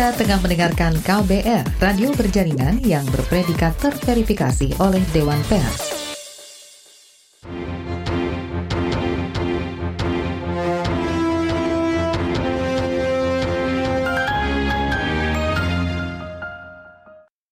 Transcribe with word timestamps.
Anda 0.00 0.16
tengah 0.16 0.40
mendengarkan 0.40 0.96
KBR, 1.04 1.76
radio 1.76 2.08
berjaringan 2.16 2.80
yang 2.88 3.04
berpredikat 3.12 3.76
terverifikasi 3.84 4.72
oleh 4.80 5.04
Dewan 5.12 5.36
Pers. 5.44 6.08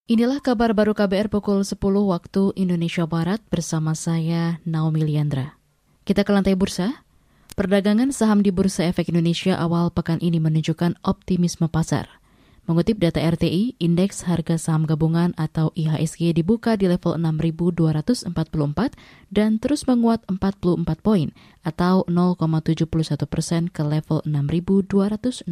Inilah 0.08 0.40
kabar 0.40 0.72
baru 0.72 0.96
KBR 0.96 1.28
pukul 1.28 1.68
10 1.68 1.76
waktu 1.84 2.56
Indonesia 2.56 3.04
Barat 3.04 3.44
bersama 3.52 3.92
saya 3.92 4.56
Naomi 4.64 5.04
Liandra. 5.04 5.60
Kita 6.08 6.24
ke 6.24 6.32
lantai 6.32 6.56
bursa. 6.56 7.04
Perdagangan 7.52 8.08
saham 8.08 8.40
di 8.40 8.48
Bursa 8.54 8.88
Efek 8.88 9.12
Indonesia 9.12 9.58
awal 9.60 9.92
pekan 9.92 10.22
ini 10.24 10.40
menunjukkan 10.40 11.02
optimisme 11.04 11.68
pasar. 11.68 12.17
Mengutip 12.68 13.00
data 13.00 13.16
RTI, 13.24 13.80
indeks 13.80 14.28
harga 14.28 14.60
saham 14.60 14.84
gabungan 14.84 15.32
atau 15.40 15.72
IHSG 15.72 16.36
dibuka 16.36 16.76
di 16.76 16.84
level 16.84 17.16
6.244 17.16 18.28
dan 19.32 19.56
terus 19.56 19.88
menguat 19.88 20.20
44 20.28 20.84
poin 21.00 21.32
atau 21.64 22.04
0,71 22.04 23.24
persen 23.24 23.72
ke 23.72 23.80
level 23.80 24.20
6.266. 24.28 25.48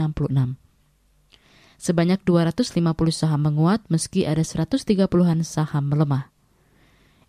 Sebanyak 1.81 2.21
250 2.21 2.69
saham 3.09 3.41
menguat 3.49 3.81
meski 3.89 4.29
ada 4.29 4.45
130-an 4.45 5.41
saham 5.41 5.89
melemah. 5.89 6.29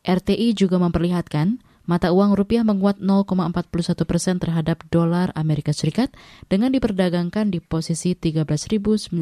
RTI 0.04 0.52
juga 0.52 0.84
memperlihatkan 0.84 1.64
Mata 1.88 2.12
uang 2.12 2.36
rupiah 2.36 2.68
menguat 2.68 3.00
0,41 3.00 3.72
persen 4.04 4.36
terhadap 4.44 4.84
dolar 4.92 5.32
Amerika 5.40 5.72
Serikat 5.72 6.12
dengan 6.52 6.76
diperdagangkan 6.76 7.48
di 7.48 7.64
posisi 7.64 8.12
13.945 8.12 9.16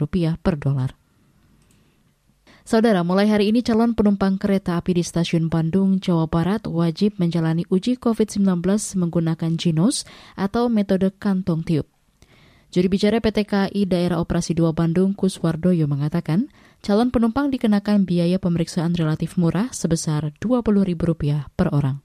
rupiah 0.00 0.40
per 0.40 0.56
dolar. 0.56 0.96
Saudara, 2.64 3.04
mulai 3.04 3.28
hari 3.28 3.52
ini 3.52 3.60
calon 3.60 3.92
penumpang 3.92 4.40
kereta 4.40 4.80
api 4.80 4.96
di 4.96 5.04
stasiun 5.04 5.52
Bandung, 5.52 6.00
Jawa 6.00 6.24
Barat 6.32 6.64
wajib 6.64 7.20
menjalani 7.20 7.68
uji 7.68 8.00
COVID-19 8.00 8.64
menggunakan 8.96 9.52
Jinos 9.60 10.08
atau 10.32 10.72
metode 10.72 11.12
kantong 11.12 11.60
tiup. 11.60 11.93
Juri 12.74 12.90
bicara 12.90 13.22
PT 13.22 13.46
KAI 13.46 13.86
Daerah 13.86 14.18
Operasi 14.18 14.50
2 14.50 14.74
Bandung, 14.74 15.14
Kuswardoyo 15.14 15.86
mengatakan, 15.86 16.50
calon 16.82 17.14
penumpang 17.14 17.46
dikenakan 17.46 18.02
biaya 18.02 18.42
pemeriksaan 18.42 18.98
relatif 18.98 19.38
murah 19.38 19.70
sebesar 19.70 20.34
Rp20.000 20.42 21.54
per 21.54 21.70
orang. 21.70 22.02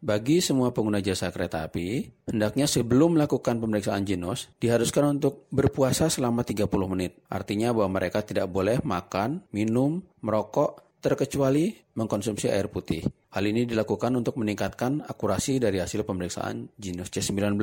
Bagi 0.00 0.40
semua 0.40 0.72
pengguna 0.72 1.04
jasa 1.04 1.28
kereta 1.28 1.60
api, 1.60 2.08
hendaknya 2.24 2.64
sebelum 2.64 3.20
melakukan 3.20 3.60
pemeriksaan 3.60 4.08
jinos, 4.08 4.48
diharuskan 4.56 5.20
untuk 5.20 5.44
berpuasa 5.52 6.08
selama 6.08 6.40
30 6.40 6.64
menit. 6.88 7.20
Artinya 7.28 7.76
bahwa 7.76 8.00
mereka 8.00 8.24
tidak 8.24 8.48
boleh 8.48 8.80
makan, 8.80 9.44
minum, 9.52 10.00
merokok, 10.24 10.88
terkecuali 11.04 11.76
mengkonsumsi 12.00 12.48
air 12.48 12.72
putih. 12.72 13.04
Hal 13.36 13.44
ini 13.44 13.68
dilakukan 13.68 14.16
untuk 14.16 14.40
meningkatkan 14.40 15.04
akurasi 15.04 15.60
dari 15.60 15.84
hasil 15.84 16.00
pemeriksaan 16.08 16.72
jinos 16.80 17.12
C19. 17.12 17.60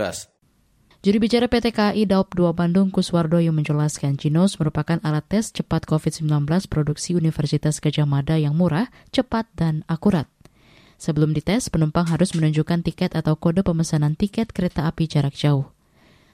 Juri 1.06 1.22
bicara 1.22 1.46
PT 1.46 1.70
KAI 1.70 2.10
Daup 2.10 2.34
2 2.34 2.50
Bandung 2.58 2.90
Kuswardo 2.90 3.38
yang 3.38 3.54
menjelaskan 3.54 4.18
Ginos 4.18 4.58
merupakan 4.58 4.98
alat 5.06 5.22
tes 5.30 5.54
cepat 5.54 5.86
COVID-19 5.86 6.26
produksi 6.66 7.14
Universitas 7.14 7.78
Gajah 7.78 8.10
Mada 8.10 8.42
yang 8.42 8.58
murah, 8.58 8.90
cepat, 9.14 9.46
dan 9.54 9.86
akurat. 9.86 10.26
Sebelum 10.98 11.38
dites, 11.38 11.70
penumpang 11.70 12.10
harus 12.10 12.34
menunjukkan 12.34 12.82
tiket 12.82 13.14
atau 13.14 13.38
kode 13.38 13.62
pemesanan 13.62 14.18
tiket 14.18 14.50
kereta 14.50 14.90
api 14.90 15.06
jarak 15.06 15.38
jauh. 15.38 15.70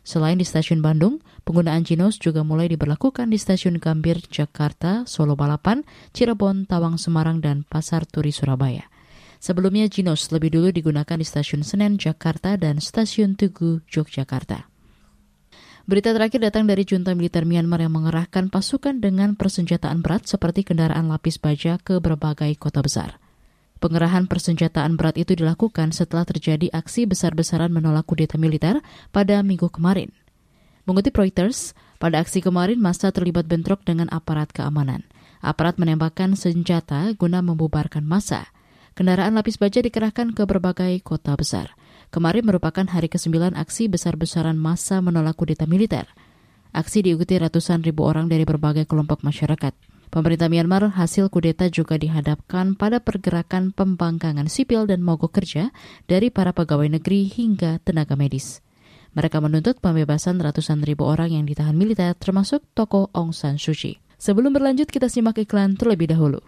Selain 0.07 0.39
di 0.39 0.47
stasiun 0.47 0.79
Bandung, 0.79 1.19
penggunaan 1.43 1.83
Ginos 1.83 2.15
juga 2.15 2.47
mulai 2.47 2.71
diberlakukan 2.71 3.27
di 3.27 3.35
stasiun 3.35 3.75
Gambir, 3.75 4.23
Jakarta, 4.31 5.03
Solo 5.03 5.35
Balapan, 5.35 5.83
Cirebon, 6.15 6.63
Tawang, 6.63 6.95
Semarang, 6.95 7.43
dan 7.43 7.67
Pasar 7.67 8.07
Turi, 8.07 8.31
Surabaya. 8.31 8.87
Sebelumnya 9.41 9.89
Ginos 9.89 10.29
lebih 10.29 10.53
dulu 10.53 10.69
digunakan 10.69 11.17
di 11.17 11.25
stasiun 11.25 11.65
Senen, 11.65 11.97
Jakarta 11.97 12.53
dan 12.61 12.77
stasiun 12.77 13.33
Tugu, 13.33 13.81
Yogyakarta. 13.89 14.69
Berita 15.89 16.13
terakhir 16.13 16.45
datang 16.45 16.69
dari 16.69 16.85
junta 16.85 17.17
militer 17.17 17.41
Myanmar 17.41 17.81
yang 17.81 17.97
mengerahkan 17.97 18.53
pasukan 18.53 19.01
dengan 19.01 19.33
persenjataan 19.33 20.05
berat 20.05 20.29
seperti 20.29 20.61
kendaraan 20.61 21.09
lapis 21.09 21.41
baja 21.41 21.81
ke 21.81 21.97
berbagai 21.97 22.53
kota 22.61 22.85
besar. 22.85 23.17
Pengerahan 23.81 24.29
persenjataan 24.29 24.93
berat 24.93 25.17
itu 25.17 25.33
dilakukan 25.33 25.89
setelah 25.89 26.21
terjadi 26.21 26.69
aksi 26.69 27.09
besar-besaran 27.09 27.73
menolak 27.73 28.05
kudeta 28.05 28.37
militer 28.37 28.77
pada 29.09 29.41
minggu 29.41 29.73
kemarin. 29.73 30.13
Mengutip 30.85 31.17
Reuters, 31.17 31.73
pada 31.97 32.21
aksi 32.21 32.45
kemarin 32.45 32.77
masa 32.77 33.09
terlibat 33.09 33.49
bentrok 33.49 33.81
dengan 33.81 34.05
aparat 34.13 34.53
keamanan. 34.53 35.01
Aparat 35.41 35.81
menembakkan 35.81 36.37
senjata 36.37 37.09
guna 37.17 37.41
membubarkan 37.41 38.05
massa. 38.05 38.50
Kendaraan 38.91 39.39
lapis 39.39 39.55
baja 39.55 39.79
dikerahkan 39.79 40.35
ke 40.35 40.43
berbagai 40.43 40.99
kota 40.99 41.31
besar. 41.39 41.79
Kemarin 42.11 42.43
merupakan 42.43 42.83
hari 42.83 43.07
ke-9 43.07 43.55
aksi 43.55 43.87
besar-besaran 43.87 44.59
massa 44.59 44.99
menolak 44.99 45.39
kudeta 45.39 45.63
militer. 45.63 46.11
Aksi 46.75 46.99
diikuti 46.99 47.39
ratusan 47.39 47.87
ribu 47.87 48.03
orang 48.03 48.27
dari 48.27 48.43
berbagai 48.43 48.83
kelompok 48.83 49.23
masyarakat. 49.23 49.71
Pemerintah 50.11 50.51
Myanmar 50.51 50.91
hasil 50.91 51.31
kudeta 51.31 51.71
juga 51.71 51.95
dihadapkan 51.95 52.75
pada 52.75 52.99
pergerakan 52.99 53.71
pembangkangan 53.71 54.51
sipil 54.51 54.83
dan 54.83 54.99
mogok 54.99 55.39
kerja 55.39 55.71
dari 56.11 56.27
para 56.27 56.51
pegawai 56.51 56.91
negeri 56.91 57.31
hingga 57.31 57.79
tenaga 57.87 58.19
medis. 58.19 58.59
Mereka 59.15 59.39
menuntut 59.39 59.79
pembebasan 59.79 60.43
ratusan 60.43 60.83
ribu 60.83 61.07
orang 61.07 61.31
yang 61.31 61.47
ditahan 61.47 61.79
militer 61.79 62.11
termasuk 62.19 62.59
tokoh 62.75 63.07
Aung 63.15 63.31
San 63.31 63.55
Suu 63.55 63.71
Kyi. 63.71 64.03
Sebelum 64.19 64.51
berlanjut 64.51 64.91
kita 64.91 65.07
simak 65.07 65.39
iklan 65.39 65.79
terlebih 65.79 66.11
dahulu. 66.11 66.43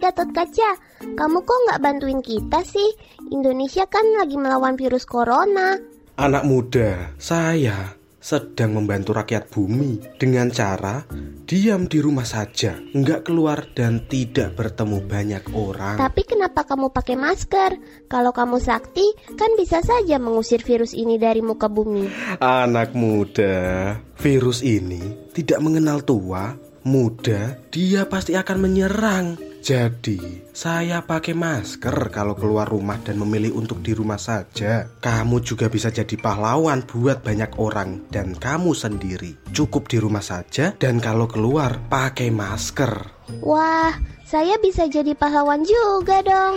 Gatot 0.00 0.32
Kaca, 0.32 0.80
kamu 1.12 1.44
kok 1.44 1.58
nggak 1.68 1.82
bantuin 1.84 2.24
kita 2.24 2.64
sih? 2.64 2.88
Indonesia 3.28 3.84
kan 3.84 4.16
lagi 4.16 4.40
melawan 4.40 4.72
virus 4.80 5.04
corona. 5.04 5.76
Anak 6.16 6.48
muda, 6.48 7.12
saya 7.20 8.00
sedang 8.16 8.80
membantu 8.80 9.12
rakyat 9.12 9.52
bumi 9.52 10.16
dengan 10.16 10.48
cara 10.48 11.04
diam 11.44 11.84
di 11.84 12.00
rumah 12.00 12.24
saja, 12.24 12.80
nggak 12.80 13.28
keluar 13.28 13.76
dan 13.76 14.08
tidak 14.08 14.56
bertemu 14.56 15.04
banyak 15.04 15.44
orang. 15.52 16.00
Tapi 16.00 16.22
kenapa 16.24 16.64
kamu 16.64 16.96
pakai 16.96 17.16
masker? 17.20 17.70
Kalau 18.08 18.32
kamu 18.32 18.56
sakti, 18.56 19.04
kan 19.36 19.52
bisa 19.60 19.84
saja 19.84 20.16
mengusir 20.16 20.64
virus 20.64 20.96
ini 20.96 21.20
dari 21.20 21.44
muka 21.44 21.68
bumi. 21.68 22.08
Anak 22.40 22.96
muda, 22.96 24.00
virus 24.16 24.64
ini 24.64 25.28
tidak 25.36 25.60
mengenal 25.60 26.00
tua, 26.00 26.56
muda, 26.88 27.60
dia 27.68 28.08
pasti 28.08 28.32
akan 28.32 28.58
menyerang. 28.64 29.49
Jadi, 29.60 30.40
saya 30.56 31.04
pakai 31.04 31.36
masker 31.36 31.92
kalau 32.08 32.32
keluar 32.32 32.64
rumah 32.64 32.96
dan 33.04 33.20
memilih 33.20 33.60
untuk 33.60 33.84
di 33.84 33.92
rumah 33.92 34.16
saja. 34.16 34.88
Kamu 35.04 35.44
juga 35.44 35.68
bisa 35.68 35.92
jadi 35.92 36.16
pahlawan 36.16 36.80
buat 36.88 37.20
banyak 37.20 37.60
orang 37.60 38.08
dan 38.08 38.32
kamu 38.32 38.72
sendiri. 38.72 39.36
Cukup 39.52 39.92
di 39.92 40.00
rumah 40.00 40.24
saja 40.24 40.72
dan 40.80 40.96
kalau 40.96 41.28
keluar 41.28 41.76
pakai 41.92 42.32
masker. 42.32 43.04
Wah, 43.44 43.92
saya 44.24 44.56
bisa 44.64 44.88
jadi 44.88 45.12
pahlawan 45.12 45.60
juga 45.60 46.24
dong. 46.24 46.56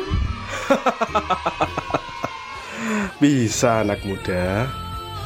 bisa 3.23 3.83
anak 3.83 3.99
muda. 4.07 4.63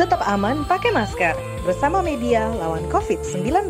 Tetap 0.01 0.25
aman 0.25 0.65
pakai 0.65 0.89
masker. 0.97 1.37
Bersama 1.61 2.01
media 2.01 2.49
lawan 2.57 2.89
COVID-19. 2.89 3.69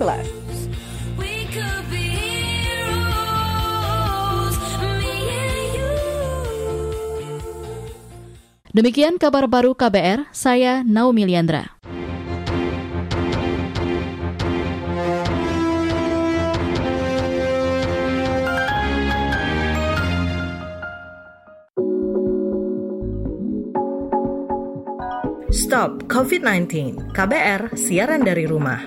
Demikian 8.78 9.18
kabar 9.18 9.50
baru 9.50 9.74
KBR, 9.74 10.29
saya 10.29 10.85
Naomi 10.85 11.26
Liandra. 11.26 11.66
Stop 25.50 26.06
COVID-19, 26.06 26.70
KBR 27.18 27.74
siaran 27.74 28.22
dari 28.22 28.46
rumah. 28.46 28.78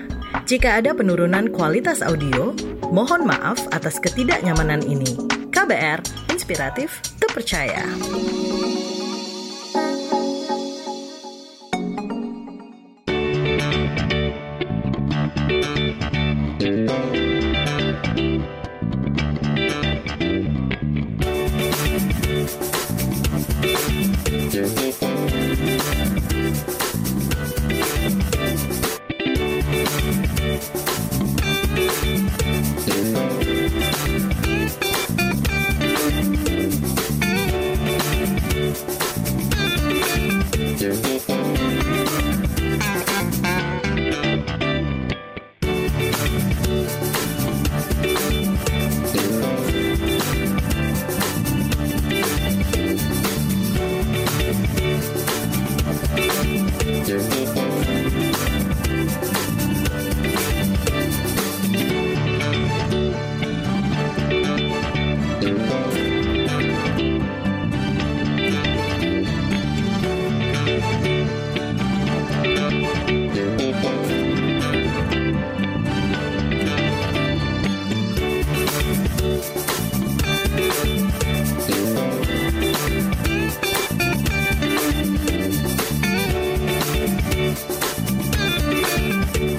Jika 0.47 0.79
ada 0.79 0.95
penurunan 0.95 1.51
kualitas 1.51 1.99
audio, 1.99 2.55
mohon 2.95 3.27
maaf 3.27 3.59
atas 3.75 3.99
ketidaknyamanan 3.99 4.87
ini. 4.87 5.19
KBR, 5.51 5.99
inspiratif, 6.31 7.03
terpercaya. 7.19 7.83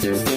Thank 0.02 0.28
you. 0.28 0.31